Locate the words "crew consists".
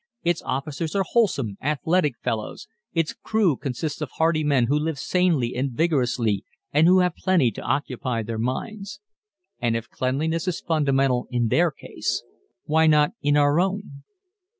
3.13-4.01